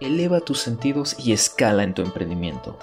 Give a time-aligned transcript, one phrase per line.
[0.00, 2.78] eleva tus sentidos y escala en tu emprendimiento.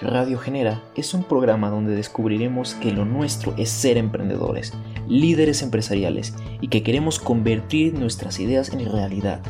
[0.00, 4.72] Radio Genera es un programa donde descubriremos que lo nuestro es ser emprendedores,
[5.08, 9.40] líderes empresariales y que queremos convertir nuestras ideas en realidad.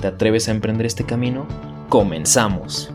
[0.00, 1.46] ¿Te atreves a emprender este camino?
[1.88, 2.90] ¡Comenzamos!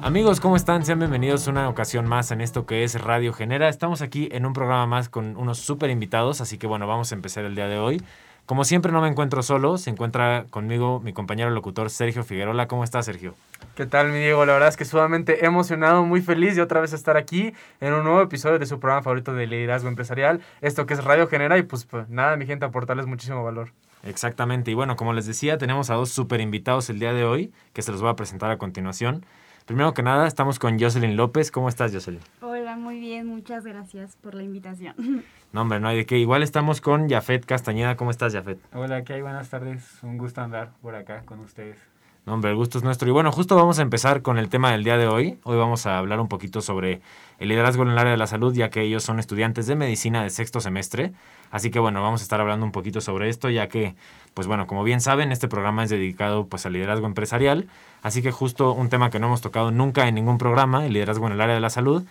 [0.00, 0.84] Amigos, ¿cómo están?
[0.84, 3.68] Sean bienvenidos una ocasión más en esto que es Radio Genera.
[3.68, 7.16] Estamos aquí en un programa más con unos súper invitados, así que bueno, vamos a
[7.16, 8.00] empezar el día de hoy.
[8.48, 12.66] Como siempre no me encuentro solo, se encuentra conmigo mi compañero locutor Sergio Figueroa.
[12.66, 13.34] ¿Cómo estás, Sergio?
[13.76, 14.46] ¿Qué tal, mi Diego?
[14.46, 17.52] La verdad es que sumamente emocionado, muy feliz de otra vez estar aquí
[17.82, 21.26] en un nuevo episodio de su programa favorito de liderazgo empresarial, esto que es Radio
[21.26, 23.74] Genera y pues, pues nada, mi gente, aportarles muchísimo valor.
[24.02, 27.52] Exactamente, y bueno, como les decía, tenemos a dos súper invitados el día de hoy,
[27.74, 29.26] que se los voy a presentar a continuación.
[29.68, 31.50] Primero que nada, estamos con Jocelyn López.
[31.50, 32.22] ¿Cómo estás, Jocelyn?
[32.40, 34.94] Hola, muy bien, muchas gracias por la invitación.
[35.50, 36.18] No, hombre, no hay de qué.
[36.18, 37.96] Igual estamos con Jafet Castañeda.
[37.96, 38.58] ¿Cómo estás, Jafet?
[38.74, 39.22] Hola, ¿qué hay?
[39.22, 40.02] Buenas tardes.
[40.02, 41.78] Un gusto andar por acá con ustedes.
[42.26, 43.08] No, hombre, el gusto es nuestro.
[43.08, 45.38] Y bueno, justo vamos a empezar con el tema del día de hoy.
[45.44, 47.00] Hoy vamos a hablar un poquito sobre
[47.38, 50.22] el liderazgo en el área de la salud, ya que ellos son estudiantes de medicina
[50.22, 51.12] de sexto semestre.
[51.50, 53.94] Así que bueno, vamos a estar hablando un poquito sobre esto, ya que,
[54.34, 57.66] pues bueno, como bien saben, este programa es dedicado pues al liderazgo empresarial.
[58.02, 61.26] Así que justo un tema que no hemos tocado nunca en ningún programa, el liderazgo
[61.26, 62.04] en el área de la salud.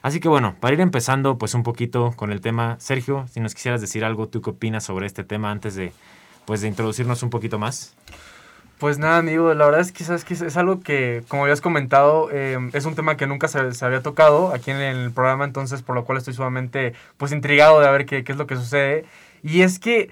[0.00, 3.54] Así que bueno, para ir empezando pues un poquito con el tema, Sergio, si nos
[3.54, 5.92] quisieras decir algo, ¿tú qué opinas sobre este tema antes de,
[6.46, 7.94] pues, de introducirnos un poquito más?
[8.78, 12.56] Pues nada, amigo, la verdad es que, ¿sabes es algo que, como habías comentado, eh,
[12.74, 15.96] es un tema que nunca se, se, había tocado aquí en el programa, entonces por
[15.96, 19.04] lo cual estoy sumamente pues intrigado de ver qué, qué es lo que sucede.
[19.42, 20.10] Y es que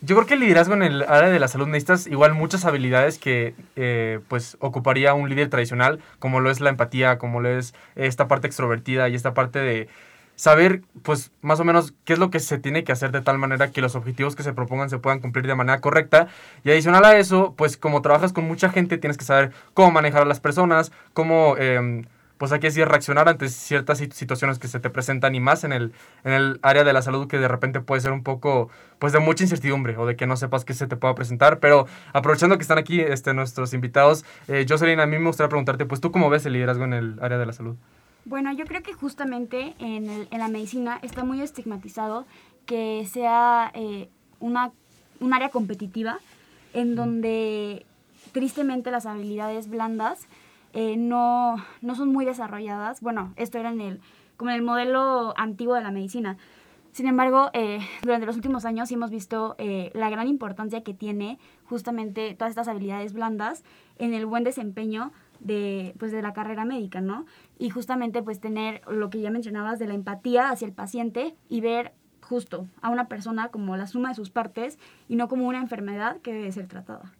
[0.00, 3.18] yo creo que el liderazgo en el área de la salud necesitas igual muchas habilidades
[3.18, 7.74] que eh, pues ocuparía un líder tradicional, como lo es la empatía, como lo es
[7.96, 9.88] esta parte extrovertida y esta parte de
[10.40, 13.36] saber pues más o menos qué es lo que se tiene que hacer de tal
[13.36, 16.28] manera que los objetivos que se propongan se puedan cumplir de manera correcta.
[16.64, 20.22] Y adicional a eso, pues como trabajas con mucha gente, tienes que saber cómo manejar
[20.22, 21.56] a las personas, cómo...
[21.58, 22.06] Eh,
[22.38, 25.74] pues hay que decir reaccionar ante ciertas situaciones que se te presentan y más en
[25.74, 25.92] el,
[26.24, 29.18] en el área de la salud que de repente puede ser un poco pues de
[29.18, 31.58] mucha incertidumbre o de que no sepas qué se te pueda presentar.
[31.58, 35.84] Pero aprovechando que están aquí este, nuestros invitados, eh, Jocelyn, a mí me gustaría preguntarte,
[35.84, 37.76] pues tú cómo ves el liderazgo en el área de la salud?
[38.24, 42.26] Bueno, yo creo que justamente en, el, en la medicina está muy estigmatizado
[42.66, 44.08] que sea eh,
[44.38, 44.72] una,
[45.20, 46.18] un área competitiva
[46.72, 47.86] en donde
[48.32, 50.28] tristemente las habilidades blandas
[50.72, 53.00] eh, no, no son muy desarrolladas.
[53.00, 54.00] Bueno, esto era en el,
[54.36, 56.36] como en el modelo antiguo de la medicina.
[56.92, 61.38] Sin embargo, eh, durante los últimos años hemos visto eh, la gran importancia que tiene
[61.64, 63.62] justamente todas estas habilidades blandas
[63.98, 67.26] en el buen desempeño de, pues, de la carrera médica, ¿no?
[67.58, 71.60] Y justamente pues tener lo que ya mencionabas de la empatía hacia el paciente y
[71.60, 71.92] ver
[72.22, 74.78] justo a una persona como la suma de sus partes
[75.08, 77.12] y no como una enfermedad que debe ser tratada.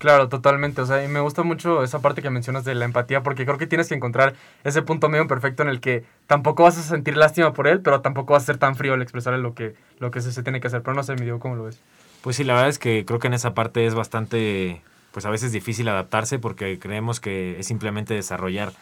[0.00, 0.80] Claro, totalmente.
[0.80, 3.58] O sea, y me gusta mucho esa parte que mencionas de la empatía, porque creo
[3.58, 7.18] que tienes que encontrar ese punto medio perfecto en el que tampoco vas a sentir
[7.18, 10.10] lástima por él, pero tampoco vas a ser tan frío al expresar lo que, lo
[10.10, 10.80] que se, se tiene que hacer.
[10.82, 11.82] Pero no sé, mi Diego, ¿cómo lo ves?
[12.22, 15.30] Pues sí, la verdad es que creo que en esa parte es bastante, pues a
[15.30, 18.72] veces difícil adaptarse porque creemos que es simplemente desarrollar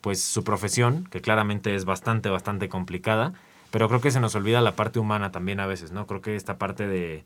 [0.00, 3.32] pues su profesión, que claramente es bastante, bastante complicada,
[3.70, 6.06] pero creo que se nos olvida la parte humana también a veces, ¿no?
[6.06, 7.24] Creo que esta parte de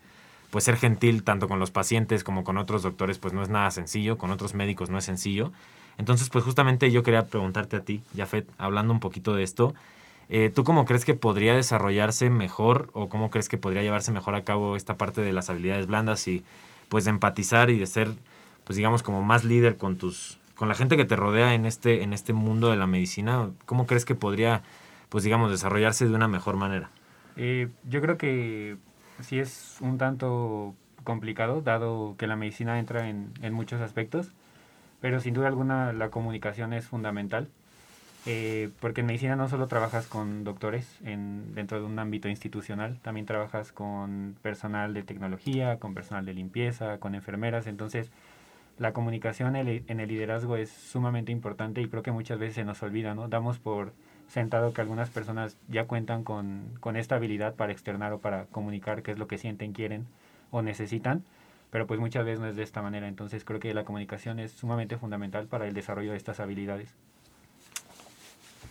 [0.51, 3.71] pues ser gentil tanto con los pacientes como con otros doctores pues no es nada
[3.71, 5.53] sencillo, con otros médicos no es sencillo.
[5.99, 9.75] Entonces pues justamente yo quería preguntarte a ti, Jafet, hablando un poquito de esto,
[10.29, 14.35] eh, ¿tú cómo crees que podría desarrollarse mejor o cómo crees que podría llevarse mejor
[14.35, 16.45] a cabo esta parte de las habilidades blandas y
[16.89, 18.11] pues de empatizar y de ser
[18.65, 22.03] pues digamos como más líder con tus con la gente que te rodea en este
[22.03, 23.51] en este mundo de la medicina?
[23.67, 24.63] ¿Cómo crees que podría
[25.09, 26.91] pues digamos desarrollarse de una mejor manera?
[27.37, 28.77] Eh, yo creo que
[29.21, 34.33] sí es un tanto complicado, dado que la medicina entra en, en muchos aspectos,
[35.01, 37.49] pero sin duda alguna la comunicación es fundamental,
[38.27, 42.99] eh, porque en medicina no solo trabajas con doctores en, dentro de un ámbito institucional,
[43.01, 48.11] también trabajas con personal de tecnología, con personal de limpieza, con enfermeras, entonces
[48.81, 52.83] la comunicación en el liderazgo es sumamente importante y creo que muchas veces se nos
[52.83, 53.29] olvida, ¿no?
[53.29, 53.93] Damos por
[54.27, 59.03] sentado que algunas personas ya cuentan con, con esta habilidad para externar o para comunicar
[59.03, 60.07] qué es lo que sienten, quieren
[60.51, 61.23] o necesitan,
[61.71, 63.07] pero pues muchas veces no es de esta manera.
[63.07, 66.95] Entonces creo que la comunicación es sumamente fundamental para el desarrollo de estas habilidades.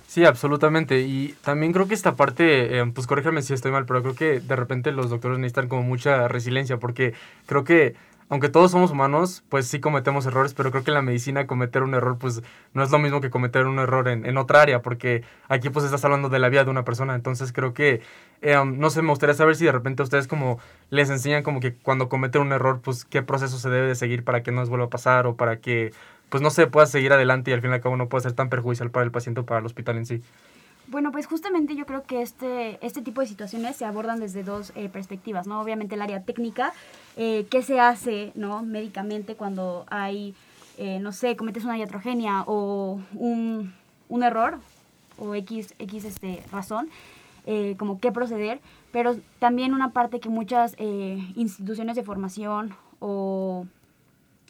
[0.09, 1.01] Sí, absolutamente.
[1.01, 4.39] Y también creo que esta parte, eh, pues corrígeme si estoy mal, pero creo que
[4.39, 7.13] de repente los doctores necesitan como mucha resiliencia, porque
[7.45, 7.93] creo que
[8.29, 11.83] aunque todos somos humanos, pues sí cometemos errores, pero creo que en la medicina cometer
[11.83, 12.41] un error, pues
[12.73, 15.83] no es lo mismo que cometer un error en, en otra área, porque aquí pues
[15.85, 18.01] estás hablando de la vida de una persona, entonces creo que,
[18.41, 20.59] eh, um, no sé, me gustaría saber si de repente ustedes como
[20.91, 24.23] les enseñan como que cuando cometen un error, pues qué proceso se debe de seguir
[24.23, 25.91] para que no les vuelva a pasar o para que
[26.29, 28.33] pues no se pueda seguir adelante y al fin y al cabo no pueda ser
[28.33, 30.21] tan perjudicial para el paciente o para el hospital en sí.
[30.89, 34.71] Bueno, pues justamente yo creo que este, este tipo de situaciones se abordan desde dos
[34.73, 35.61] eh, perspectivas, ¿no?
[35.61, 36.73] Obviamente el área técnica,
[37.15, 38.63] eh, qué se hace, ¿no?
[38.63, 40.33] Médicamente cuando hay,
[40.79, 43.71] eh, no sé, cometes una iatrogenia o un,
[44.07, 44.57] un error
[45.19, 46.89] o X, X este, razón,
[47.45, 48.59] eh, como qué proceder,
[48.91, 53.67] pero también una parte que muchas eh, instituciones de formación o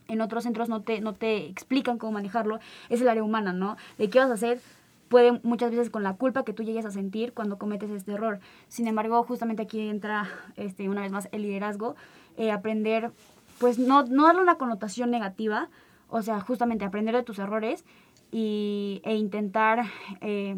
[0.07, 3.75] en otros centros no te, no te explican cómo manejarlo, es el área humana, ¿no?
[3.97, 4.61] De qué vas a hacer
[5.09, 8.39] puede muchas veces con la culpa que tú llegues a sentir cuando cometes este error.
[8.67, 11.95] Sin embargo, justamente aquí entra este, una vez más el liderazgo,
[12.37, 13.11] eh, aprender,
[13.59, 15.69] pues no, no darle una connotación negativa,
[16.07, 17.83] o sea, justamente aprender de tus errores
[18.31, 19.83] y, e intentar,
[20.21, 20.55] eh,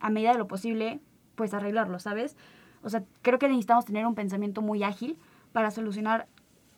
[0.00, 1.00] a medida de lo posible,
[1.36, 2.36] pues arreglarlo, ¿sabes?
[2.82, 5.16] O sea, creo que necesitamos tener un pensamiento muy ágil
[5.52, 6.26] para solucionar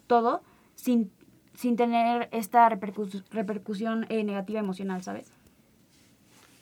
[0.06, 0.42] todo
[0.74, 1.10] sin,
[1.54, 5.32] sin tener esta repercus- repercusión eh, negativa emocional, ¿sabes?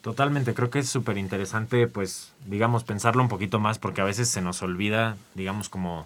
[0.05, 4.29] Totalmente, creo que es súper interesante, pues, digamos, pensarlo un poquito más, porque a veces
[4.29, 6.05] se nos olvida, digamos, como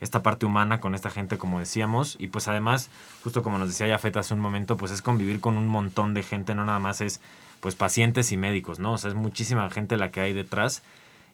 [0.00, 2.88] esta parte humana con esta gente, como decíamos, y pues además,
[3.22, 6.22] justo como nos decía Jafet hace un momento, pues es convivir con un montón de
[6.22, 7.20] gente, no nada más es,
[7.60, 8.94] pues, pacientes y médicos, ¿no?
[8.94, 10.82] O sea, es muchísima gente la que hay detrás,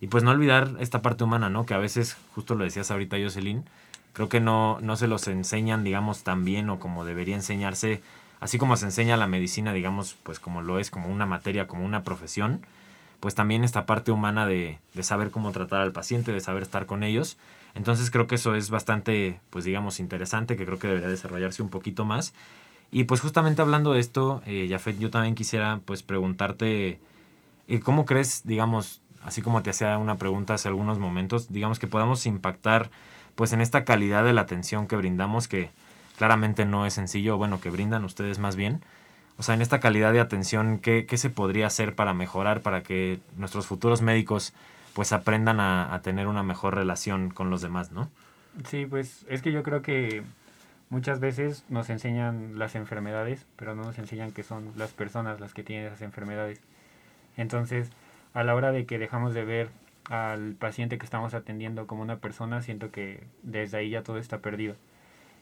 [0.00, 1.64] y pues no olvidar esta parte humana, ¿no?
[1.64, 3.62] Que a veces, justo lo decías ahorita, Jocelyn,
[4.14, 8.02] creo que no, no se los enseñan, digamos, tan bien o como debería enseñarse,
[8.40, 11.84] así como se enseña la medicina, digamos, pues como lo es, como una materia, como
[11.84, 12.66] una profesión,
[13.20, 17.02] pues también esta parte humana de, saber cómo tratar al paciente, de saber estar con
[17.02, 17.36] ellos.
[17.74, 21.68] Entonces creo que eso es bastante, pues digamos, interesante, que creo que debería desarrollarse un
[21.68, 22.32] poquito más.
[22.90, 26.98] Y pues justamente hablando de esto, eh, Jafet, yo también quisiera pues preguntarte,
[27.68, 31.86] eh, ¿cómo crees, digamos, así como te hacía una pregunta hace algunos momentos, digamos que
[31.86, 32.90] podamos impactar
[33.34, 35.70] pues en esta calidad de la atención que brindamos, que
[36.20, 38.82] claramente no es sencillo, bueno, que brindan ustedes más bien.
[39.38, 42.82] O sea, en esta calidad de atención, ¿qué, qué se podría hacer para mejorar, para
[42.82, 44.52] que nuestros futuros médicos
[44.92, 48.10] pues aprendan a, tener una mejor relación con los demás, ¿no?
[48.66, 50.22] Sí, pues es que yo creo que
[50.90, 55.54] muchas veces nos enseñan las enfermedades, pero no nos enseñan que son las personas las
[55.54, 56.60] que tienen esas enfermedades.
[57.38, 57.88] Entonces,
[58.34, 59.70] a la hora de que dejamos de ver
[60.10, 64.40] al paciente que estamos atendiendo como una persona, siento que desde ahí ya todo está
[64.40, 64.76] perdido.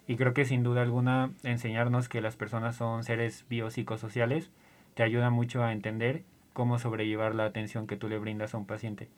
[0.09, 4.51] Y creo que sin duda alguna enseñarnos que las personas son seres biopsicosociales
[4.95, 6.23] te ayuda mucho a entender
[6.55, 9.09] cómo sobrellevar la atención que tú le brindas a un paciente.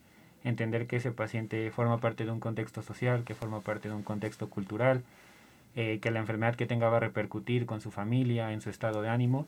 [0.42, 4.02] Entender que ese paciente forma parte de un contexto social, que forma parte de un
[4.02, 5.04] contexto cultural,
[5.76, 9.00] eh, que la enfermedad que tenga va a repercutir con su familia, en su estado
[9.00, 9.46] de ánimo.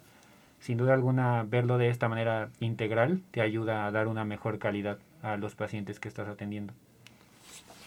[0.61, 4.99] Sin duda alguna, verlo de esta manera integral te ayuda a dar una mejor calidad
[5.23, 6.73] a los pacientes que estás atendiendo.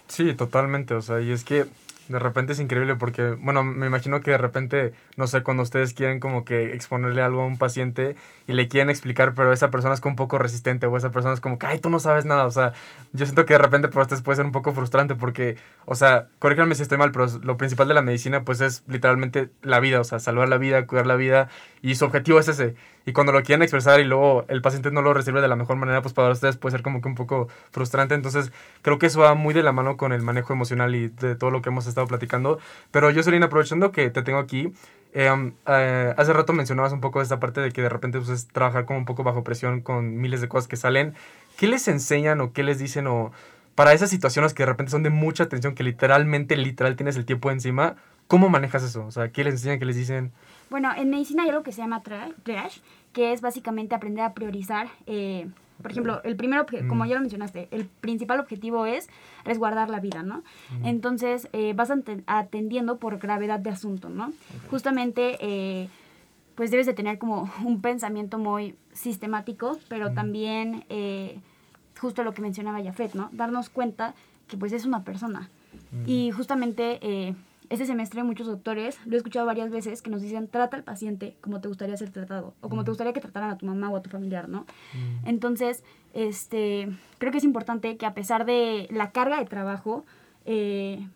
[0.07, 1.65] Sí, totalmente, o sea, y es que
[2.07, 5.93] de repente es increíble porque, bueno, me imagino que de repente, no sé, cuando ustedes
[5.93, 8.15] quieren como que exponerle algo a un paciente
[8.47, 11.33] y le quieren explicar, pero esa persona es como un poco resistente o esa persona
[11.33, 12.73] es como que, ay, tú no sabes nada, o sea,
[13.13, 16.75] yo siento que de repente ustedes puede ser un poco frustrante porque, o sea, corríjanme
[16.75, 20.03] si estoy mal, pero lo principal de la medicina pues es literalmente la vida, o
[20.03, 21.49] sea, salvar la vida, cuidar la vida
[21.81, 22.75] y su objetivo es ese.
[23.05, 25.75] Y cuando lo quieren expresar y luego el paciente no lo recibe de la mejor
[25.77, 28.15] manera, pues para ustedes puede ser como que un poco frustrante.
[28.15, 31.35] Entonces, creo que eso va muy de la mano con el manejo emocional y de
[31.35, 32.59] todo lo que hemos estado platicando.
[32.91, 34.73] Pero yo, Serena, aprovechando que te tengo aquí,
[35.13, 35.29] eh,
[35.67, 38.85] eh, hace rato mencionabas un poco esta parte de que de repente pues, es trabajar
[38.85, 41.13] como un poco bajo presión con miles de cosas que salen.
[41.57, 43.31] ¿Qué les enseñan o qué les dicen o
[43.75, 47.25] para esas situaciones que de repente son de mucha tensión, que literalmente, literal tienes el
[47.25, 47.95] tiempo encima?
[48.27, 49.05] ¿Cómo manejas eso?
[49.05, 49.79] O sea, ¿qué les enseñan?
[49.79, 50.31] ¿Qué les dicen?
[50.69, 52.81] Bueno, en medicina hay algo que se llama triage,
[53.13, 54.88] que es básicamente aprender a priorizar.
[55.05, 55.48] eh,
[55.81, 57.07] por ejemplo, el primer como Mm.
[57.07, 59.10] ya lo mencionaste, el principal objetivo es
[59.43, 60.41] resguardar la vida, ¿no?
[60.86, 61.91] Entonces, eh, vas
[62.27, 64.31] atendiendo por gravedad de asunto, ¿no?
[64.69, 65.89] Justamente, eh,
[66.55, 71.39] pues debes de tener como un pensamiento muy sistemático, pero también eh,
[72.00, 73.29] justo lo que mencionaba Jafet, ¿no?
[73.34, 74.15] Darnos cuenta
[74.48, 75.50] que pues es una persona.
[76.07, 77.36] Y justamente eh,
[77.69, 81.36] este semestre muchos doctores, lo he escuchado varias veces, que nos dicen, trata al paciente
[81.41, 83.95] como te gustaría ser tratado, o como te gustaría que trataran a tu mamá o
[83.95, 84.65] a tu familiar, ¿no?
[85.25, 90.05] Entonces, este, creo que es importante que a pesar de la carga de trabajo,
[90.45, 91.07] eh,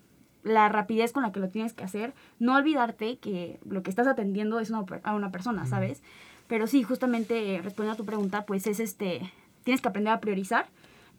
[0.43, 4.07] la rapidez con la que lo tienes que hacer, no olvidarte que lo que estás
[4.07, 6.01] atendiendo es una, a una persona, ¿sabes?
[6.47, 9.31] Pero sí, justamente eh, respondiendo a tu pregunta, pues es este,
[9.63, 10.67] tienes que aprender a priorizar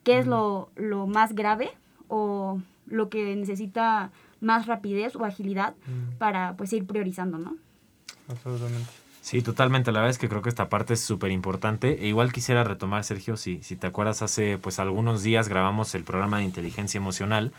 [0.02, 1.70] qué es lo, lo más grave
[2.08, 4.10] o lo que necesita
[4.40, 5.75] más rapidez o agilidad
[6.18, 7.56] para pues ir priorizando, ¿no?
[8.28, 8.90] Absolutamente.
[9.23, 9.92] Sí, totalmente.
[9.92, 12.02] La verdad es que creo que esta parte es súper importante.
[12.02, 16.04] E igual quisiera retomar, Sergio, si, si te acuerdas, hace pues algunos días grabamos el
[16.04, 17.52] programa de inteligencia emocional.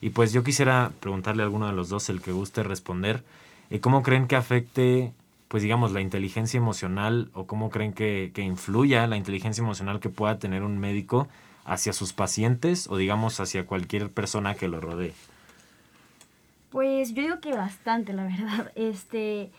[0.00, 3.24] Y pues yo quisiera preguntarle a alguno de los dos, el que guste responder,
[3.70, 5.12] eh, ¿cómo creen que afecte
[5.48, 10.08] pues digamos, la inteligencia emocional o cómo creen que, que influya la inteligencia emocional que
[10.08, 11.28] pueda tener un médico
[11.64, 15.14] hacia sus pacientes o digamos hacia cualquier persona que lo rodee?
[16.76, 18.70] Pues yo digo que bastante, la verdad.
[18.76, 19.50] Este,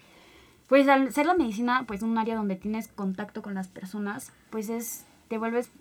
[0.67, 4.69] pues al ser la medicina, pues un área donde tienes contacto con las personas, pues
[4.69, 5.71] es, te vuelves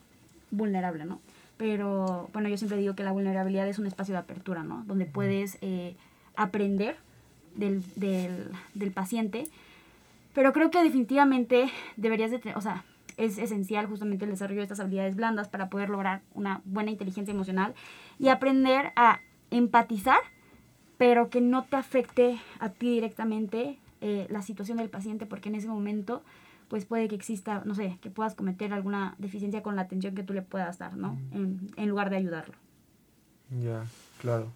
[0.50, 1.20] vulnerable, ¿no?
[1.58, 4.82] Pero bueno, yo siempre digo que la vulnerabilidad es un espacio de apertura, ¿no?
[4.86, 5.94] Donde puedes eh,
[6.36, 6.96] aprender
[7.54, 9.46] del, del, del paciente.
[10.32, 12.82] Pero creo que definitivamente deberías de tener, o sea,
[13.18, 17.34] es esencial justamente el desarrollo de estas habilidades blandas para poder lograr una buena inteligencia
[17.34, 17.74] emocional
[18.18, 20.20] y aprender a empatizar,
[20.98, 25.54] pero que no te afecte a ti directamente eh, la situación del paciente, porque en
[25.54, 26.22] ese momento
[26.68, 30.24] pues puede que exista, no sé, que puedas cometer alguna deficiencia con la atención que
[30.24, 31.16] tú le puedas dar, ¿no?
[31.30, 32.54] En, en lugar de ayudarlo.
[33.62, 33.84] Ya,
[34.20, 34.48] claro.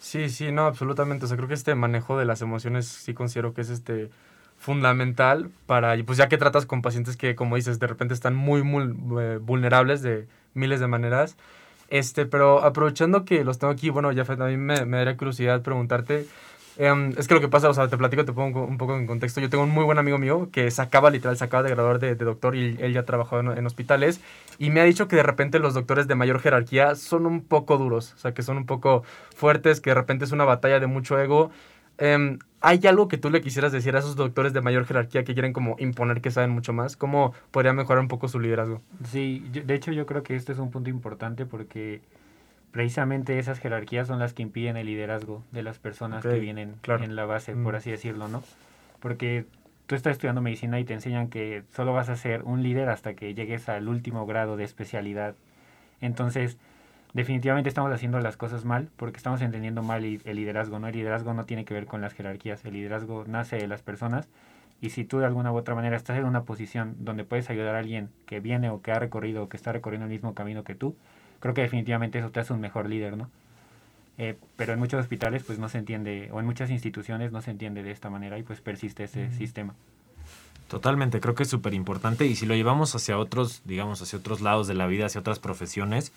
[0.00, 1.26] Sí, sí, no, absolutamente.
[1.26, 4.10] O sea, creo que este manejo de las emociones sí considero que es este
[4.56, 8.34] fundamental para, y pues ya que tratas con pacientes que, como dices, de repente están
[8.34, 11.36] muy, muy eh, vulnerables de miles de maneras.
[11.92, 15.62] Este, pero aprovechando que los tengo aquí, bueno, ya a mí me, me daría curiosidad
[15.62, 16.26] preguntarte,
[16.78, 19.06] Em, es que lo que pasa, o sea, te platico, te pongo un poco en
[19.06, 19.40] contexto.
[19.40, 21.98] Yo tengo un muy buen amigo mío que se acaba, literal, se acaba de graduar
[21.98, 24.20] de, doctor y él ya trabajó en, en, hospitales.
[24.58, 27.76] Y me ha dicho que de repente los doctores de mayor jerarquía son un poco
[27.76, 29.02] duros, o sea, que son un poco
[29.34, 31.50] fuertes, que de repente es una batalla de mucho ego.
[31.98, 35.34] Eh, ¿Hay algo que tú le quisieras decir a esos doctores de mayor jerarquía que
[35.34, 36.96] quieren como imponer que saben mucho más?
[36.96, 38.80] ¿Cómo podría mejorar un poco su liderazgo?
[39.10, 42.00] Sí, de hecho yo creo que este es un punto importante porque
[42.70, 47.16] precisamente esas jerarquías son las que impiden el liderazgo de las personas que vienen en
[47.16, 47.76] la base, por mm.
[47.76, 48.44] así decirlo, ¿no?
[49.00, 49.44] Porque
[49.86, 53.14] tú estás estudiando medicina y te enseñan que solo vas a ser un líder hasta
[53.14, 55.34] que llegues al último grado de especialidad.
[56.00, 56.58] Entonces,
[57.12, 60.88] definitivamente estamos haciendo las cosas mal porque estamos entendiendo mal el liderazgo, ¿no?
[60.88, 64.28] El liderazgo no tiene que ver con las jerarquías, el liderazgo nace de las personas
[64.80, 67.76] y si tú de alguna u otra manera estás en una posición donde puedes ayudar
[67.76, 70.64] a alguien que viene o que ha recorrido o que está recorriendo el mismo camino
[70.64, 70.96] que tú,
[71.40, 73.30] creo que definitivamente eso te hace un mejor líder, ¿no?
[74.18, 77.50] Eh, pero en muchos hospitales pues no se entiende, o en muchas instituciones no se
[77.50, 79.74] entiende de esta manera y pues persiste ese sistema.
[80.68, 84.40] Totalmente, creo que es súper importante y si lo llevamos hacia otros, digamos, hacia otros
[84.40, 86.12] lados de la vida, hacia otras profesiones,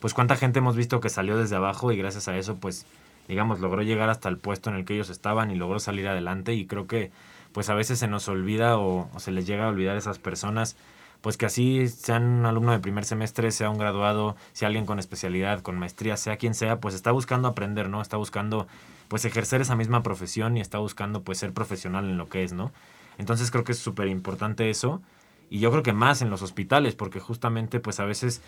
[0.00, 2.86] pues cuánta gente hemos visto que salió desde abajo y gracias a eso pues,
[3.28, 6.54] digamos, logró llegar hasta el puesto en el que ellos estaban y logró salir adelante
[6.54, 7.12] y creo que
[7.52, 10.76] pues a veces se nos olvida o, se les llega a olvidar esas personas
[11.20, 14.98] pues que así sean un alumno de primer semestre, sea un graduado, sea alguien con
[14.98, 18.00] especialidad, con maestría, sea quien sea, pues está buscando aprender, ¿no?
[18.00, 18.66] Está buscando
[19.08, 22.54] pues ejercer esa misma profesión y está buscando pues ser profesional en lo que es,
[22.54, 22.72] ¿no?
[23.18, 25.02] Entonces creo que es súper importante eso
[25.50, 28.40] y yo creo que más en los hospitales porque justamente pues a veces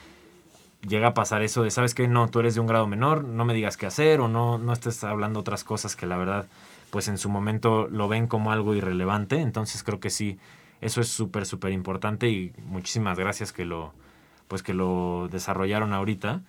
[0.87, 2.09] llega a pasar eso de, ¿sabes qué?
[2.09, 4.73] No, tú eres de un grado menor, no me digas qué hacer o no, no
[4.73, 6.47] estés hablando otras cosas que la verdad
[6.91, 10.39] pues en su momento lo ven como algo irrelevante, entonces creo que sí
[10.83, 13.95] eso es súper, súper importante y muchísimas gracias que lo,
[14.49, 16.43] pues que lo desarrollaron ahorita.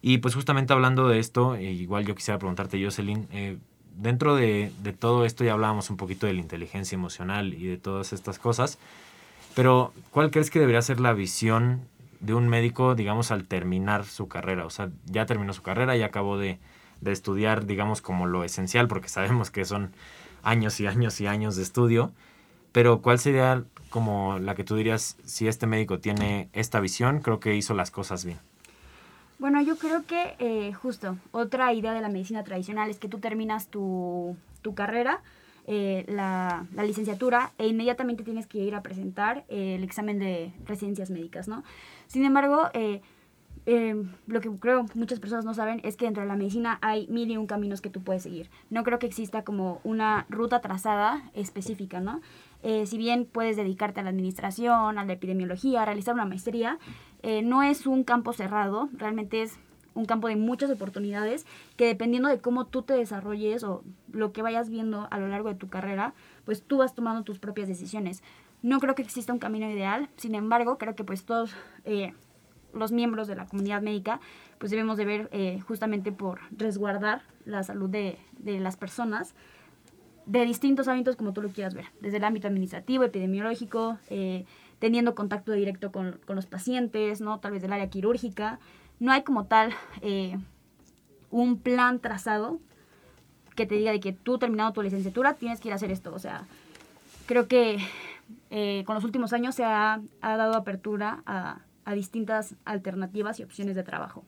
[0.00, 3.58] Y pues justamente hablando de esto, eh, igual yo quisiera preguntarte, Jocelyn, eh,
[3.96, 7.76] dentro de, de, todo esto ya hablábamos un poquito de la inteligencia emocional y de
[7.76, 8.78] todas estas cosas,
[9.54, 11.82] pero ¿cuál crees que debería ser la visión
[12.24, 14.66] de un médico, digamos, al terminar su carrera?
[14.66, 16.58] O sea, ya terminó su carrera, ya acabó de,
[17.00, 19.92] de estudiar, digamos, como lo esencial, porque sabemos que son
[20.42, 22.12] años y años y años de estudio,
[22.72, 27.40] pero ¿cuál sería como la que tú dirías, si este médico tiene esta visión, creo
[27.40, 28.38] que hizo las cosas bien?
[29.38, 33.18] Bueno, yo creo que eh, justo otra idea de la medicina tradicional es que tú
[33.18, 35.20] terminas tu, tu carrera,
[35.66, 40.52] eh, la, la, licenciatura, e inmediatamente tienes que ir a presentar eh, el examen de
[40.66, 41.62] residencias médicas, ¿no?
[42.06, 42.70] Sin embargo,
[44.26, 47.30] lo que creo muchas personas no saben es que dentro de la medicina hay mil
[47.30, 48.50] y un caminos que tú puedes seguir.
[48.70, 52.20] No creo que exista como una ruta trazada específica, ¿no?
[52.62, 56.78] Eh, si bien puedes dedicarte a la administración, a la epidemiología, a realizar una maestría,
[57.22, 59.58] eh, no es un campo cerrado, realmente es
[59.94, 61.46] un campo de muchas oportunidades
[61.76, 65.48] que dependiendo de cómo tú te desarrolles o lo que vayas viendo a lo largo
[65.48, 68.22] de tu carrera, pues tú vas tomando tus propias decisiones.
[68.64, 71.54] No creo que exista un camino ideal, sin embargo, creo que pues todos
[71.84, 72.14] eh,
[72.72, 74.20] los miembros de la comunidad médica
[74.58, 79.34] pues debemos de ver justamente por resguardar la salud de, de las personas,
[80.26, 84.46] de distintos ámbitos como tú lo quieras ver, desde el ámbito administrativo, epidemiológico, eh,
[84.78, 87.40] teniendo contacto directo con, con, los pacientes, ¿no?
[87.40, 88.58] tal vez del área quirúrgica.
[89.00, 90.38] No hay como tal eh,
[91.30, 92.58] un plan trazado
[93.54, 96.14] que te diga de que tú terminado tu licenciatura tienes que ir a hacer esto.
[96.14, 96.44] O sea,
[97.26, 97.78] creo que
[98.50, 103.44] eh, con los últimos años se ha, ha dado apertura a, a distintas alternativas y
[103.44, 104.24] opciones de trabajo.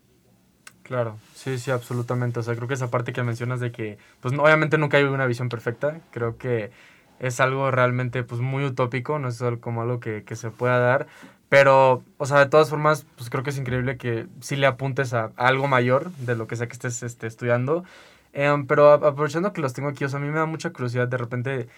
[0.82, 2.38] Claro, sí, sí, absolutamente.
[2.38, 5.26] O sea, creo que esa parte que mencionas de que, pues obviamente nunca hay una
[5.26, 6.00] visión perfecta.
[6.12, 6.70] Creo que
[7.18, 11.08] es algo realmente pues muy utópico, no es como algo que, que se pueda dar.
[11.48, 15.14] Pero, o sea, de todas formas, pues creo que es increíble que sí le apuntes
[15.14, 17.84] a, algo mayor de lo que sea que estés este, estudiando.
[18.32, 21.08] Em, pero aprovechando que los tengo aquí, o sea, a mí me da mucha curiosidad
[21.08, 21.68] de repente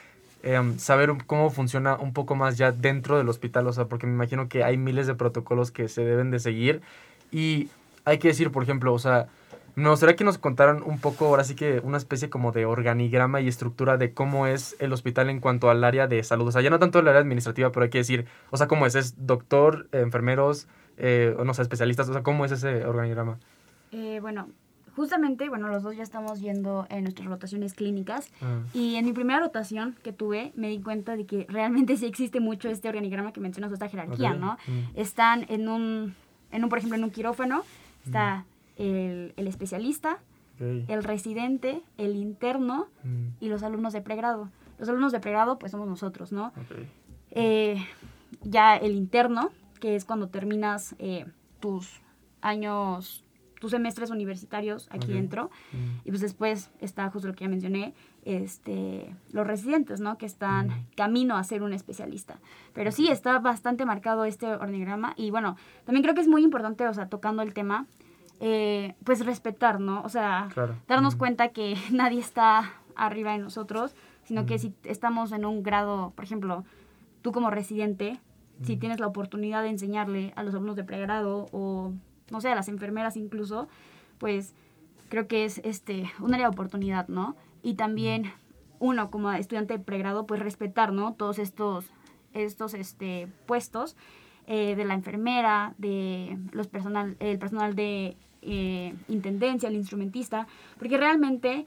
[0.43, 4.15] em, saber cómo funciona un poco más ya dentro del hospital, o sea, porque me
[4.15, 6.81] imagino que hay miles de protocolos que se deben de seguir.
[7.31, 7.69] Y
[8.05, 9.29] hay que decir, por ejemplo, o sea,
[9.79, 13.41] me gustaría que nos contaran un poco, ahora sí que una especie como de organigrama
[13.41, 16.49] y estructura de cómo es el hospital en cuanto al área de salud.
[16.49, 18.87] O sea, ya no tanto el área administrativa, pero hay que decir, o sea, cómo
[18.87, 20.67] es, es doctor, enfermeros,
[20.97, 23.39] eh, no sé, especialistas, o sea, cómo es ese organigrama.
[23.93, 24.49] Eh, bueno,
[24.99, 28.61] justamente, bueno, los dos ya estamos yendo en nuestras rotaciones clínicas ah.
[28.75, 32.41] y en mi primera rotación que tuve me di cuenta de que realmente sí existe
[32.41, 34.59] mucho este organigrama que mencionas, esta jerarquía, ¿no?
[34.67, 34.99] Mm.
[34.99, 36.15] Están en un,
[36.53, 37.63] en un, por ejemplo, en un quirófano,
[38.05, 38.39] está...
[38.39, 40.19] Mm el, especialista,
[40.61, 43.27] el residente, el interno mm.
[43.41, 44.51] y los alumnos de pregrado.
[44.79, 46.53] Los alumnos de pregrado, pues somos nosotros, ¿no?
[47.33, 47.85] Eh,
[48.43, 49.51] ya el interno,
[49.81, 51.27] que es cuando terminas eh,
[51.61, 52.01] tus
[52.41, 53.25] años,
[53.59, 55.51] tus semestres universitarios aquí dentro.
[55.73, 56.07] Mm.
[56.07, 60.19] Y pues después está justo lo que ya mencioné, este, los residentes, ¿no?
[60.19, 60.87] Que están mm.
[60.97, 62.39] camino a ser un especialista.
[62.73, 65.15] Pero sí, está bastante marcado este organigrama.
[65.17, 67.87] Y bueno, también creo que es muy importante, o sea, tocando el tema,
[68.41, 70.03] eh, pues respetar, ¿no?
[70.03, 70.49] O sea,
[70.87, 76.13] darnos cuenta que nadie está arriba de nosotros, sino que si estamos en un grado,
[76.15, 76.65] por ejemplo,
[77.23, 78.21] tú como residente,
[78.63, 81.93] si tienes la oportunidad de enseñarle a los alumnos de pregrado o,
[82.31, 83.69] no sé, a las enfermeras incluso,
[84.19, 84.55] pues
[85.09, 87.37] creo que es este, un área de oportunidad, ¿no?
[87.63, 88.33] Y también
[88.79, 91.15] uno como estudiante de pregrado, pues respetar, ¿no?
[91.15, 91.87] Todos estos,
[92.35, 93.97] estos este, puestos
[94.47, 100.47] eh, de la enfermera, de los personal, el personal de eh, intendencia, el instrumentista,
[100.79, 101.67] porque realmente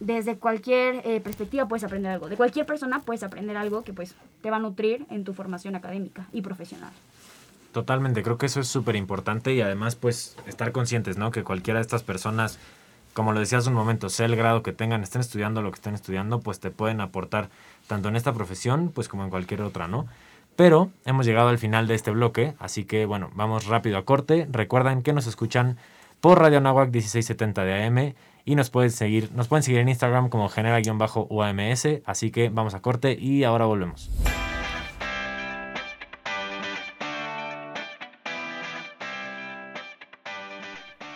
[0.00, 2.28] desde cualquier eh, perspectiva puedes aprender algo.
[2.28, 5.74] De cualquier persona puedes aprender algo que pues te va a nutrir en tu formación
[5.74, 6.92] académica y profesional.
[7.72, 11.30] Totalmente, creo que eso es súper importante y además pues estar conscientes, ¿no?
[11.30, 12.58] Que cualquiera de estas personas,
[13.14, 15.94] como lo decías un momento, sea el grado que tengan, estén estudiando lo que estén
[15.94, 17.48] estudiando, pues te pueden aportar
[17.86, 20.06] tanto en esta profesión pues como en cualquier otra, ¿no?
[20.54, 24.46] Pero hemos llegado al final de este bloque, así que bueno, vamos rápido a corte.
[24.50, 25.78] Recuerden que nos escuchan
[26.20, 30.28] por Radio Nahuac 1670 de AM y nos pueden seguir, nos pueden seguir en Instagram
[30.28, 34.10] como genera-uams, así que vamos a corte y ahora volvemos.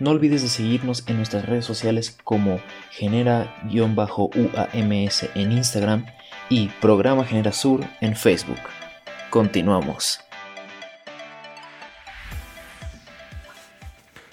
[0.00, 4.10] No olvides de seguirnos en nuestras redes sociales como genera-uams
[5.34, 6.06] en Instagram
[6.50, 8.58] y Programa Genera Sur en Facebook.
[9.30, 10.20] Continuamos.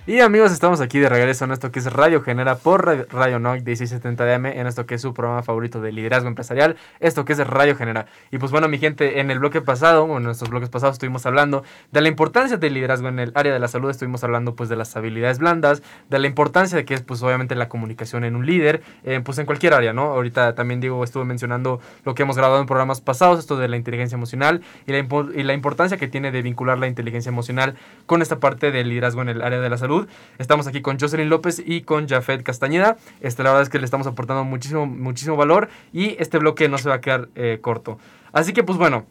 [0.07, 3.57] Y amigos, estamos aquí de regreso en esto que es Radio Genera por Radio NOC
[3.57, 7.47] 1670 DM, en esto que es su programa favorito de liderazgo empresarial, esto que es
[7.47, 8.07] Radio Genera.
[8.31, 11.27] Y pues bueno, mi gente, en el bloque pasado, o en nuestros bloques pasados, estuvimos
[11.27, 14.69] hablando de la importancia del liderazgo en el área de la salud, estuvimos hablando pues
[14.69, 18.35] de las habilidades blandas, de la importancia de que es pues obviamente la comunicación en
[18.35, 20.05] un líder, eh, pues en cualquier área, ¿no?
[20.05, 23.77] Ahorita también Diego estuvo mencionando lo que hemos grabado en programas pasados, esto de la
[23.77, 27.75] inteligencia emocional y la, y la importancia que tiene de vincular la inteligencia emocional
[28.07, 29.90] con esta parte del liderazgo en el área de la salud
[30.37, 32.97] Estamos aquí con Jocelyn López y con Jafet Castañeda.
[33.19, 36.77] Este, la verdad es que le estamos aportando muchísimo, muchísimo valor y este bloque no
[36.77, 37.97] se va a quedar eh, corto.
[38.31, 39.05] Así que pues bueno,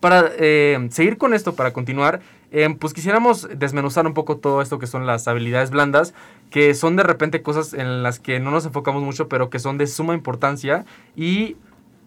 [0.00, 4.78] para eh, seguir con esto, para continuar, eh, pues quisiéramos desmenuzar un poco todo esto
[4.78, 6.14] que son las habilidades blandas,
[6.50, 9.78] que son de repente cosas en las que no nos enfocamos mucho, pero que son
[9.78, 11.56] de suma importancia y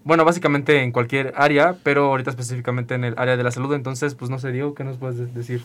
[0.04, 3.74] bueno, básicamente en cualquier área, pero ahorita específicamente en el área de la salud.
[3.74, 5.62] Entonces, pues no sé, Diego, ¿qué nos puedes decir?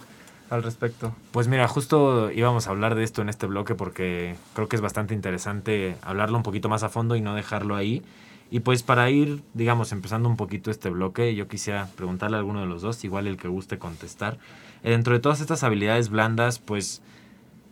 [0.51, 1.15] Al respecto?
[1.33, 4.83] Pues mira, justo íbamos a hablar de esto en este bloque porque creo que es
[4.83, 8.03] bastante interesante hablarlo un poquito más a fondo y no dejarlo ahí.
[8.51, 12.61] Y pues para ir, digamos, empezando un poquito este bloque, yo quisiera preguntarle a alguno
[12.61, 14.39] de los dos, igual el que guste contestar.
[14.85, 17.03] Eh, dentro de todas estas habilidades blandas, pues,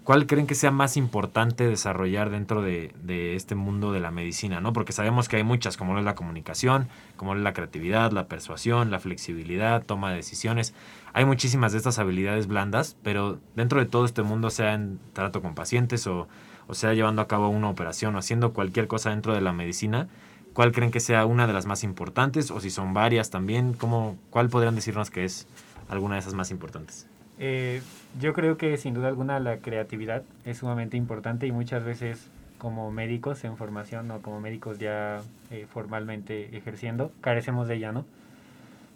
[0.05, 2.93] ¿cuál creen que sea más importante desarrollar dentro de,
[3.35, 4.61] este mundo de la medicina?
[4.61, 4.73] ¿no?
[4.73, 8.90] Porque sabemos que hay muchas, como es la comunicación, como es la creatividad, la persuasión,
[8.90, 10.75] la flexibilidad, toma de decisiones.
[11.14, 15.43] Hay muchísimas de estas habilidades blandas, pero dentro de todo este mundo, sea en trato
[15.43, 16.29] con pacientes o,
[16.73, 20.09] sea llevando a cabo una operación o haciendo cualquier cosa dentro de la medicina,
[20.53, 23.73] ¿Cuál creen que sea una de las más importantes o si son varias también?
[23.73, 25.49] ¿Cómo, ¿Cuál podrían decirnos que es
[25.88, 27.09] alguna de esas más importantes?
[27.38, 27.83] Eh,
[28.20, 32.90] yo creo que sin duda alguna la creatividad es sumamente importante y muchas veces como
[32.90, 35.20] médicos en formación o como médicos ya
[35.51, 38.07] eh, formalmente ejerciendo, carecemos de ella, ¿no?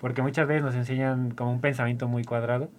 [0.01, 2.71] Porque muchas veces nos enseñan como un pensamiento muy cuadrado,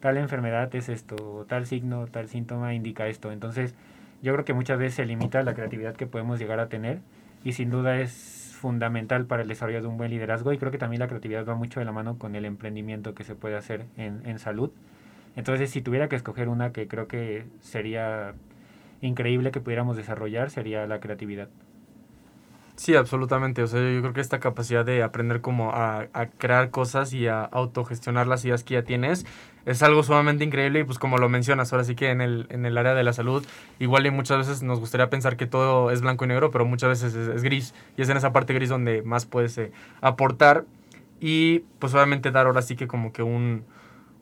[0.00, 3.32] tal enfermedad es esto, tal signo, tal síntoma indica esto.
[3.32, 3.74] Entonces,
[4.22, 7.00] yo creo que muchas veces se limita la creatividad que podemos llegar a tener
[7.44, 10.78] y sin duda es fundamental para el desarrollo de un buen liderazgo y creo que
[10.78, 13.84] también la creatividad va mucho de la mano con el emprendimiento que se puede hacer
[13.96, 14.70] en, en salud.
[15.36, 18.34] Entonces, si tuviera que escoger una que creo que sería
[19.00, 21.48] increíble que pudiéramos desarrollar, sería la creatividad.
[22.76, 23.62] Sí, absolutamente.
[23.62, 27.26] O sea, yo creo que esta capacidad de aprender como a, a, crear cosas y
[27.26, 29.26] a autogestionar las ideas que ya tienes
[29.66, 32.66] es algo sumamente increíble y pues como lo mencionas, ahora sí que en el, en
[32.66, 33.44] el área de la salud
[33.78, 36.88] igual y muchas veces nos gustaría pensar que todo es blanco y negro, pero muchas
[36.88, 40.64] veces es, es gris y es en esa parte gris donde más puedes eh, aportar
[41.20, 43.64] y pues obviamente dar ahora sí que como que un,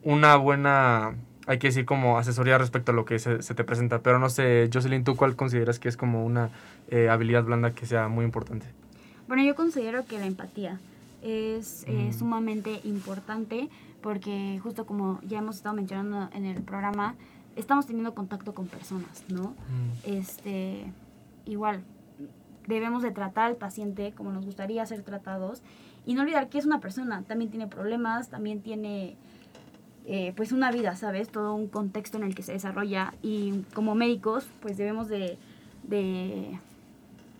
[0.03, 1.15] una buena
[1.47, 4.03] hay que decir como asesoría respecto a lo que se, se, te presenta.
[4.03, 6.51] Pero no sé, Jocelyn, ¿tú cuál consideras que es como una
[6.89, 8.67] eh, habilidad blanda que sea muy importante?
[9.27, 10.79] Bueno, yo considero que la empatía
[11.23, 12.13] es eh, mm.
[12.13, 13.69] sumamente importante
[14.01, 17.17] porque justo como ya hemos estado mencionando en el programa,
[17.57, 19.49] estamos teniendo contacto con personas, ¿no?
[19.49, 19.91] Mm.
[20.05, 20.85] Este,
[21.47, 21.83] igual,
[22.67, 25.63] debemos de tratar al paciente como nos gustaría ser tratados
[26.07, 29.17] y no olvidar que es una persona, también tiene problemas, también tiene
[30.07, 31.29] eh, pues una vida, ¿sabes?
[31.29, 35.37] Todo un contexto en el que se desarrolla y como médicos pues debemos de,
[35.85, 36.59] de,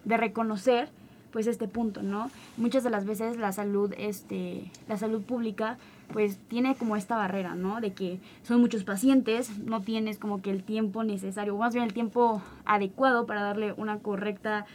[0.05, 0.89] reconocer
[1.33, 2.31] pues este punto, ¿no?
[2.57, 5.79] Muchas de las veces la salud, este, la salud pública
[6.13, 7.81] pues tiene como esta barrera, ¿no?
[7.81, 11.87] De que son muchos pacientes, no tienes como que el tiempo necesario, o más bien
[11.87, 14.67] el tiempo adecuado para darle una correcta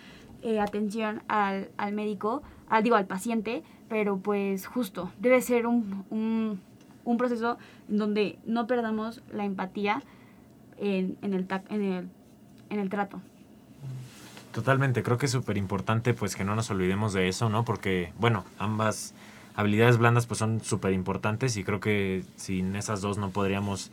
[0.41, 6.61] eh, atención al, al médico, al, digo, al paciente, pero pues justo, debe ser un
[7.05, 10.03] un proceso donde no perdamos la empatía
[10.77, 12.09] en, en, el, en, el,
[12.69, 13.21] en el trato.
[14.51, 17.65] Totalmente, creo que es súper importante pues que no nos olvidemos de eso, ¿no?
[17.65, 19.13] Porque, bueno, ambas
[19.55, 23.91] habilidades blandas pues son súper importantes y creo que sin esas dos no podríamos,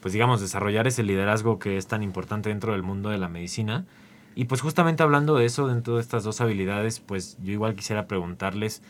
[0.00, 3.84] pues digamos, desarrollar ese liderazgo que es tan importante dentro del mundo de la medicina.
[4.34, 8.06] Y pues justamente hablando de eso, dentro de estas dos habilidades, pues yo igual quisiera
[8.06, 8.82] preguntarles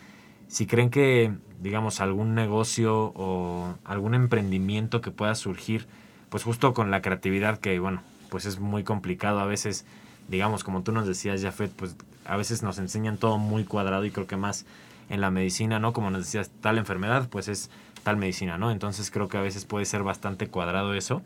[0.48, 5.86] si creen que, digamos, algún negocio o algún emprendimiento que pueda surgir,
[6.28, 9.84] pues justo con la creatividad que, bueno, pues es muy complicado a veces,
[10.28, 14.10] digamos, como tú nos decías, Jafet, pues a veces nos enseñan todo muy cuadrado y
[14.10, 14.66] creo que más
[15.08, 15.92] en la medicina, ¿no?
[15.92, 17.70] Como nos decías, tal enfermedad, pues es
[18.02, 18.70] tal medicina, ¿no?
[18.70, 21.22] Entonces creo que a veces puede ser bastante cuadrado eso,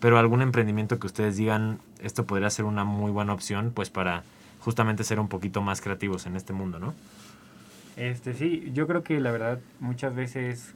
[0.00, 4.24] pero algún emprendimiento que ustedes digan, esto podría ser una muy buena opción, pues para
[4.60, 6.94] justamente ser un poquito más creativos en este mundo, ¿no?
[7.96, 10.74] Este, sí, yo creo que la verdad muchas veces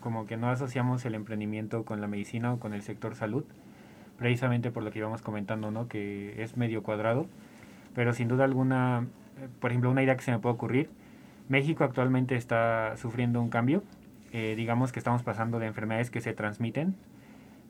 [0.00, 3.44] como que no asociamos el emprendimiento con la medicina o con el sector salud,
[4.18, 5.88] precisamente por lo que íbamos comentando, ¿no?
[5.88, 7.26] Que es medio cuadrado,
[7.94, 9.06] pero sin duda alguna,
[9.38, 10.90] eh, por ejemplo, una idea que se me puede ocurrir,
[11.48, 13.82] México actualmente está sufriendo un cambio,
[14.32, 16.94] eh, digamos que estamos pasando de enfermedades que se transmiten,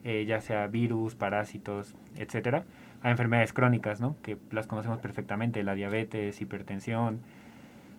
[0.05, 2.65] eh, ya sea virus, parásitos, etcétera,
[3.03, 4.17] a enfermedades crónicas, ¿no?
[4.23, 7.21] Que las conocemos perfectamente, la diabetes, hipertensión,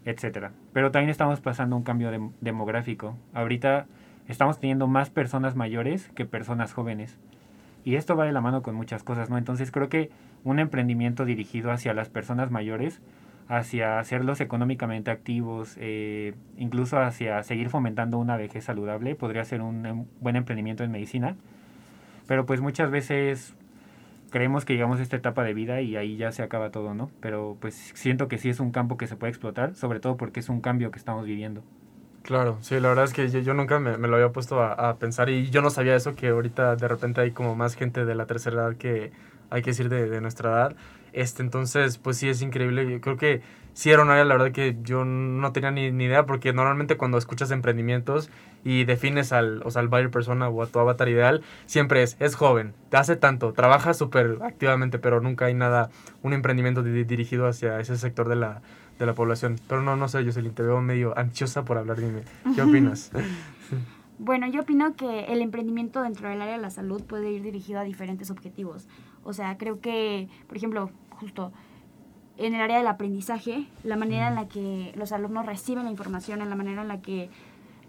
[0.05, 0.51] etcétera.
[0.73, 3.17] Pero también estamos pasando un cambio demográfico.
[3.33, 3.85] Ahorita
[4.27, 7.17] estamos teniendo más personas mayores que personas jóvenes.
[7.83, 9.37] Y esto va de la mano con muchas cosas, ¿no?
[9.37, 10.11] Entonces creo que
[10.43, 13.01] un emprendimiento dirigido hacia las personas mayores,
[13.47, 19.85] hacia hacerlos económicamente activos, eh, incluso hacia seguir fomentando una vejez saludable, podría ser un,
[19.85, 21.35] un buen emprendimiento en medicina.
[22.27, 23.55] Pero pues muchas veces
[24.29, 27.11] creemos que llegamos a esta etapa de vida y ahí ya se acaba todo, ¿no?
[27.19, 30.39] Pero pues siento que sí es un campo que se puede explotar, sobre todo porque
[30.39, 31.63] es un cambio que estamos viviendo.
[32.23, 35.49] Claro, sí, la verdad es que yo, nunca me, lo había puesto a, pensar y
[35.49, 38.57] yo no sabía eso, que ahorita de repente hay como más gente de la tercera
[38.57, 39.11] edad que
[39.49, 40.75] hay que decir de, de nuestra edad.
[41.13, 42.89] Este, entonces, pues sí, es increíble.
[42.89, 43.41] Yo creo que
[43.73, 46.97] sí era un área, la verdad, que yo no tenía ni, ni, idea, porque normalmente
[46.97, 48.29] cuando escuchas emprendimientos
[48.63, 52.17] y defines al, o sea, al buyer persona o a tu avatar ideal, siempre es,
[52.19, 55.89] es joven, te hace tanto, trabaja súper activamente, pero nunca hay nada,
[56.23, 58.61] un emprendimiento di dirigido hacia ese sector de la,
[58.99, 59.55] de la población.
[59.67, 62.23] Pero no, no sé, Jocelyn, te veo medio ansiosa por hablar, dime,
[62.55, 63.11] ¿qué opinas?
[64.21, 67.79] Bueno, yo opino que el emprendimiento dentro del área de la salud puede ir dirigido
[67.79, 68.85] a diferentes objetivos.
[69.29, 71.51] O sea, creo que, por ejemplo, justo
[72.37, 76.41] en el área del aprendizaje, la manera en la que los alumnos reciben la información,
[76.41, 77.29] en la manera en la que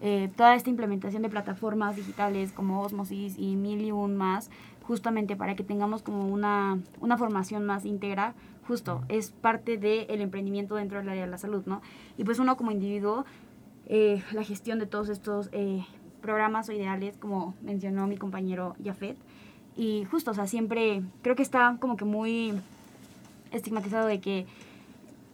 [0.03, 4.51] eh, toda esta implementación de plataformas digitales como Osmosis y mil y un más,
[4.83, 8.35] justamente para que tengamos como una, una formación más íntegra,
[8.69, 11.81] justo es parte del emprendimiento dentro del área de la salud, ¿no?
[12.19, 13.25] Y pues uno como individuo,
[13.87, 15.87] eh, la gestión de todos estos eh,
[16.21, 19.17] programas o ideales, como mencionó mi compañero Jafet,
[19.77, 22.55] y justo, o sea, siempre creo que está como que muy
[23.53, 24.47] estigmatizado de que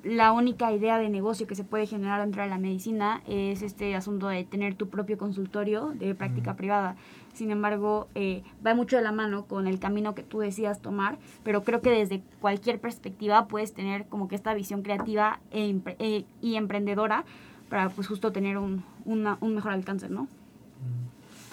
[0.07, 3.97] la única idea de negocio que se puede generar dentro de la medicina es este
[3.97, 6.95] asunto de tener tu propio consultorio de práctica privada.
[7.35, 11.19] Sin embargo, eh, va mucho de la mano con el camino que tú decidas tomar,
[11.43, 16.25] pero creo que desde cualquier perspectiva puedes tener como que esta visión creativa e eh,
[16.41, 17.25] y emprendedora
[17.69, 20.29] para pues justo tener un, un mejor alcance, ¿no?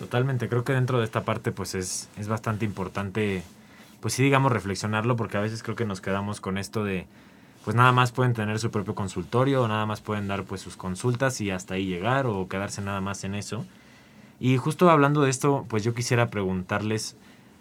[0.04, 3.42] Totalmente, creo que dentro de esta parte pues es, es bastante importante,
[4.02, 7.08] pues sí digamos reflexionarlo, porque a veces creo que nos quedamos con esto de
[7.64, 10.76] pues nada más pueden tener su propio consultorio o nada más pueden dar pues sus
[10.76, 13.66] consultas y hasta ahí llegar o quedarse nada más en eso.
[14.42, 17.16] Y justo hablando de esto, pues yo quisiera preguntarles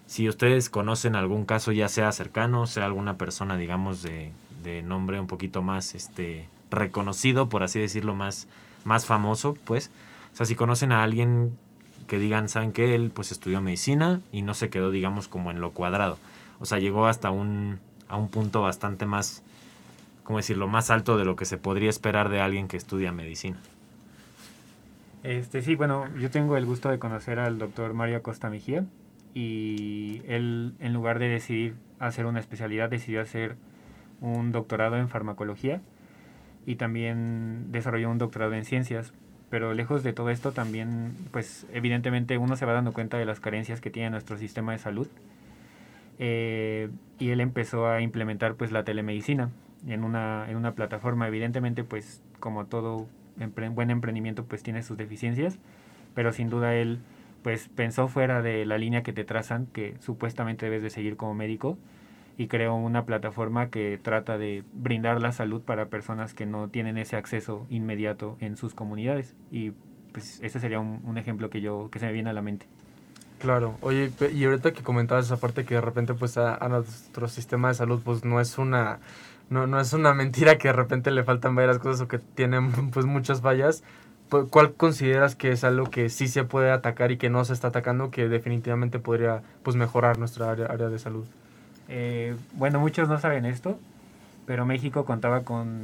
[0.07, 4.33] si ustedes conocen algún caso ya sea cercano, sea alguna persona digamos de,
[4.65, 8.49] de nombre un poquito más este reconocido, por así decirlo, más,
[8.83, 9.93] más famoso, pues.
[10.33, 11.57] O sea, si conocen a alguien
[12.07, 15.61] que digan, saben que él pues estudió medicina y no se quedó digamos como en
[15.61, 16.19] lo cuadrado.
[16.61, 19.43] O sea, llegó hasta un, a un punto bastante más
[20.25, 23.59] ¿cómo decirlo?, más alto de lo que se podría esperar de alguien que estudia medicina.
[25.23, 28.85] Este, sí, bueno, yo tengo el gusto de conocer al doctor Mario Acosta Mejía
[29.35, 33.57] y él, en lugar de decidir hacer una especialidad, decidió hacer
[34.21, 35.81] un doctorado en farmacología
[36.67, 39.13] y también desarrolló un doctorado en ciencias.
[39.53, 43.39] Pero lejos de todo esto, también, pues evidentemente uno se va dando cuenta de las
[43.39, 45.07] carencias que tiene nuestro sistema de salud.
[46.19, 46.89] Eh,
[47.19, 49.51] y él empezó a implementar pues la telemedicina
[49.87, 51.29] en una, en una plataforma.
[51.29, 53.07] Evidentemente, pues como todo
[53.75, 55.59] buen emprendimiento, pues tiene sus deficiencias,
[56.15, 57.01] pero sin duda él
[57.43, 61.35] pues pensó fuera de la línea que te trazan, que supuestamente debes de seguir como
[61.35, 61.77] médico,
[62.43, 66.99] y creó una plataforma que trata de brindar la salud para personas que no tienen
[66.99, 69.37] ese acceso inmediato en sus comunidades.
[69.53, 69.71] Y
[70.11, 72.67] pues ese sería un, ejemplo que yo que se me viene a la mente.
[73.39, 77.29] Claro, oye, y ahorita que comentabas esa parte que de repente pues a, a nuestro
[77.29, 78.99] sistema de salud pues no es una
[79.49, 82.91] no, no es una mentira que de repente le faltan varias cosas o que tienen
[82.91, 83.85] pues muchas fallas.
[84.51, 87.69] ¿Cuál consideras que es algo que sí se puede atacar y que no se está
[87.69, 91.27] atacando, que definitivamente podría pues mejorar nuestra área, área de salud?
[91.93, 93.79] Eh, bueno, muchos no saben esto,
[94.47, 95.79] pero México contaba con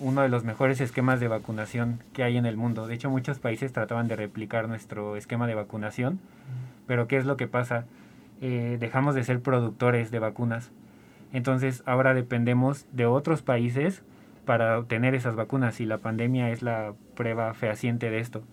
[0.00, 2.86] uno de los mejores esquemas de vacunación que hay en el mundo.
[2.86, 6.18] De hecho, muchos países trataban de replicar nuestro esquema de vacunación,
[6.86, 7.84] pero ¿qué es lo que pasa?
[8.40, 10.70] Eh, dejamos de ser productores de vacunas
[11.34, 14.02] entonces ahora dependemos de otros países
[14.46, 18.44] para obtener esas vacunas y la pandemia es la prueba fehaciente de esto.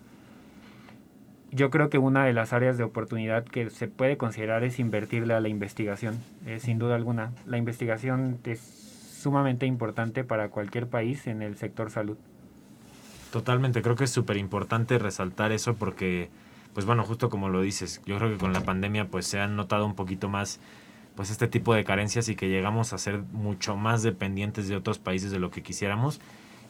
[1.54, 5.34] Yo creo que una de las áreas de oportunidad que se puede considerar es invertirle
[5.34, 7.32] a la investigación, eh, sin duda alguna.
[7.44, 12.16] La investigación es sumamente importante para cualquier país en el sector salud.
[13.30, 16.30] Totalmente, creo que es súper importante resaltar eso porque,
[16.72, 19.54] pues bueno, justo como lo dices, yo creo que con la pandemia pues se han
[19.54, 20.58] notado un poquito más
[21.14, 24.98] pues este tipo de carencias y que llegamos a ser mucho más dependientes de otros
[24.98, 26.18] países de lo que quisiéramos.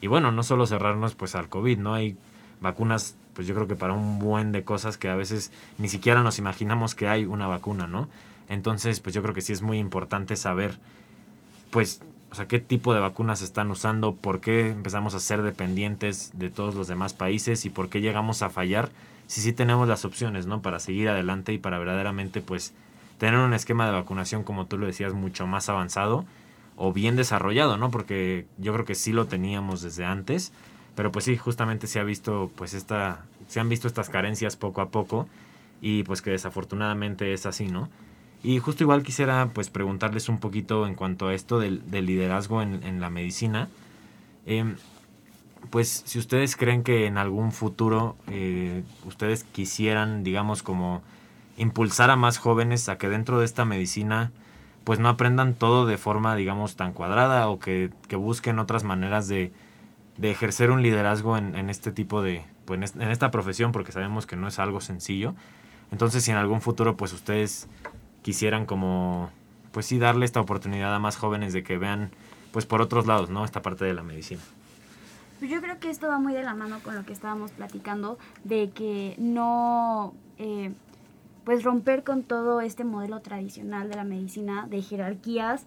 [0.00, 1.94] Y bueno, no solo cerrarnos pues al COVID, ¿no?
[1.94, 2.16] Hay
[2.62, 6.22] vacunas, pues yo creo que para un buen de cosas que a veces ni siquiera
[6.22, 8.08] nos imaginamos que hay una vacuna, ¿no?
[8.48, 10.78] Entonces, pues yo creo que sí es muy importante saber,
[11.70, 16.30] pues, o sea, qué tipo de vacunas están usando, por qué empezamos a ser dependientes
[16.34, 18.90] de todos los demás países y por qué llegamos a fallar
[19.26, 20.62] si sí tenemos las opciones, ¿no?
[20.62, 22.74] Para seguir adelante y para verdaderamente, pues,
[23.18, 26.24] tener un esquema de vacunación, como tú lo decías, mucho más avanzado
[26.76, 27.90] o bien desarrollado, ¿no?
[27.90, 30.52] Porque yo creo que sí lo teníamos desde antes,
[30.94, 34.80] pero pues sí, justamente se ha visto, pues esta, se han visto estas carencias poco
[34.80, 35.28] a poco
[35.80, 37.88] y pues que desafortunadamente es así, ¿no?
[38.44, 43.00] Y justo igual quisiera pues preguntarles un poquito en cuanto a esto del, liderazgo en,
[43.00, 43.68] la medicina.
[44.46, 44.76] Em,
[45.70, 51.02] pues si ustedes creen que en algún futuro eh, ustedes quisieran, digamos, como
[51.56, 54.32] impulsar a más jóvenes a que dentro de esta medicina
[54.84, 59.52] pues no aprendan todo de forma digamos tan cuadrada o que, busquen otras maneras de,
[60.20, 64.48] ejercer un liderazgo en, este tipo de pues en esta profesión porque sabemos que no
[64.48, 65.34] es algo sencillo.
[65.90, 67.68] Entonces si en algún futuro pues ustedes
[68.22, 69.30] quisieran como
[69.72, 72.10] pues sí darle esta oportunidad a más jóvenes de que vean
[72.52, 74.42] pues por otros lados no esta parte de la medicina.
[75.38, 78.16] Pues yo creo que esto va muy de la mano con lo que estábamos platicando
[78.44, 80.72] de que no eh,
[81.44, 85.64] pues romper con todo este modelo tradicional de la medicina, de jerarquías.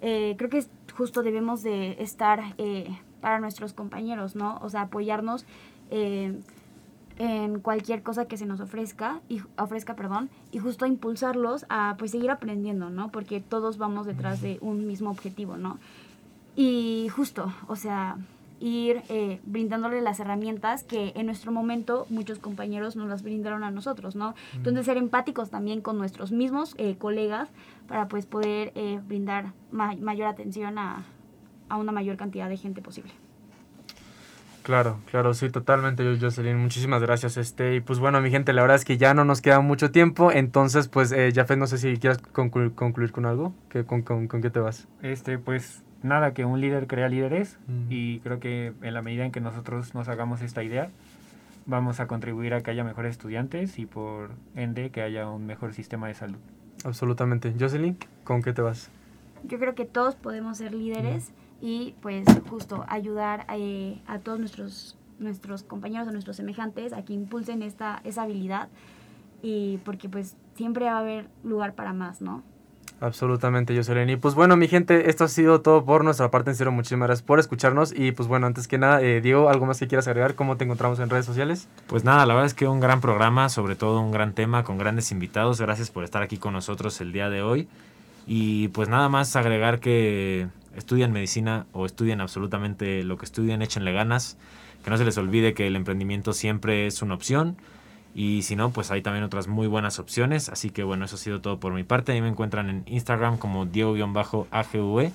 [0.00, 0.64] Eh, creo que
[0.96, 4.58] justo debemos de estar eh, para nuestros compañeros, ¿no?
[4.62, 5.44] O sea, apoyarnos
[5.90, 6.38] eh,
[7.18, 12.12] en cualquier cosa que se nos ofrezca, y, ofrezca, perdón, y justo impulsarlos a pues
[12.12, 13.10] seguir aprendiendo, ¿no?
[13.10, 15.78] Porque todos vamos detrás de un mismo objetivo, ¿no?
[16.56, 18.16] Y justo, o sea,
[18.58, 23.70] ir eh, brindándole las herramientas que en nuestro momento muchos compañeros nos las brindaron a
[23.70, 24.34] nosotros, ¿no?
[24.54, 27.48] Entonces ser empáticos también con nuestros mismos eh, colegas
[27.88, 31.04] para pues poder eh, brindar ma- mayor atención a,
[31.70, 33.12] a una mayor cantidad de gente posible.
[34.62, 36.56] Claro, claro, sí, totalmente, yo- Jocelyn.
[36.58, 37.38] Muchísimas gracias.
[37.38, 39.90] Este, y pues bueno, mi gente, la verdad es que ya no nos queda mucho
[39.90, 40.30] tiempo.
[40.30, 43.54] Entonces, pues, eh, Jafet, no sé si quieras concluir, concluir con algo.
[43.70, 44.86] ¿Qué, con, con, ¿Con qué te vas?
[45.02, 47.86] Este, pues nada, que un líder crea líderes Mm.
[47.90, 50.90] y creo que en la medida en que nosotros nos hagamos esta idea,
[51.66, 55.72] vamos a contribuir a que haya mejores estudiantes y por ende que haya un mejor
[55.72, 56.38] sistema de salud.
[56.84, 57.54] Absolutamente.
[57.58, 58.90] Jocelyn, ¿con qué te vas?
[59.44, 64.96] Yo creo que todos podemos ser líderes y pues justo ayudar eh, a todos nuestros,
[65.18, 68.68] nuestros compañeros o nuestros semejantes a que impulsen esta, esa habilidad
[69.42, 72.42] y porque pues siempre va a haber lugar para más, ¿no?
[73.00, 74.10] Absolutamente, Jocelyn.
[74.10, 76.50] Y pues bueno, mi gente, esto ha sido todo por nuestra parte.
[76.50, 77.94] En serio, muchísimas gracias por escucharnos.
[77.96, 80.34] Y pues bueno, antes que nada, eh, Diego, ¿algo más que quieras agregar?
[80.34, 81.66] ¿Cómo te encontramos en redes sociales?
[81.86, 84.76] Pues nada, la verdad es que un gran programa, sobre todo un gran tema con
[84.76, 85.58] grandes invitados.
[85.62, 87.68] Gracias por estar aquí con nosotros el día de hoy.
[88.26, 93.92] Y pues nada más agregar que estudien medicina o estudien absolutamente lo que estudien, échenle
[93.92, 94.36] ganas.
[94.84, 97.56] Que no se les olvide que el emprendimiento siempre es una opción.
[98.14, 100.48] Y si no, pues hay también otras muy buenas opciones.
[100.48, 102.12] Así que bueno, eso ha sido todo por mi parte.
[102.12, 105.12] Ahí me encuentran en Instagram como Diego-AGV.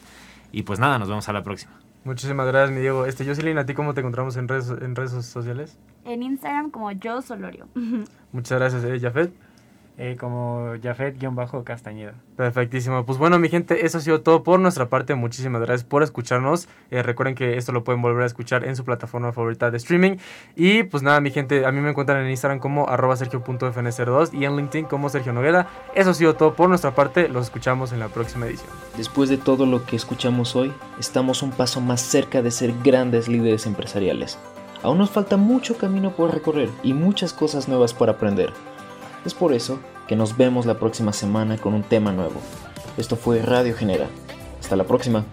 [0.52, 1.74] Y pues nada, nos vemos a la próxima.
[2.06, 3.06] Muchísimas gracias, mi Diego.
[3.08, 5.78] Este, Jocelyn, ¿a ti cómo te encontramos en redes, en redes sociales?
[6.06, 7.68] En Instagram como yo Solorio.
[8.32, 9.34] Muchas gracias, eh, Jafet.
[9.98, 12.16] Eh, como Jafet-Castañeda.
[12.36, 13.06] Perfectísimo.
[13.06, 15.16] Pues bueno, mi gente, eso ha sido todo por nuestra parte.
[15.16, 16.68] Muchísimas gracias por escucharnos.
[16.92, 20.18] Eh, recuerden que esto lo pueden volver a escuchar en su plataforma favorita de streaming.
[20.58, 24.44] Y pues nada, mi gente, a mí me encuentran en Instagram como arroba sergio.fn02 y
[24.44, 25.68] en LinkedIn como Sergio Noguera.
[25.96, 27.30] Eso ha sido todo por nuestra parte.
[27.30, 28.70] Los escuchamos en la próxima edición.
[28.98, 33.30] Después de todo lo que escuchamos hoy, estamos un paso más cerca de ser grandes
[33.30, 34.38] líderes empresariales.
[34.84, 38.52] Aún nos falta mucho camino por recorrer y muchas cosas nuevas por aprender.
[39.26, 42.40] Es por eso que nos vemos la próxima semana con un tema nuevo.
[42.96, 44.08] Esto fue Radio Genera.
[44.60, 45.26] Hasta la próxima.